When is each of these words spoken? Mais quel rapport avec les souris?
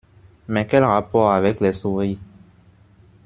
Mais 0.47 0.65
quel 0.65 0.83
rapport 0.83 1.31
avec 1.31 1.59
les 1.59 1.73
souris? 1.73 2.17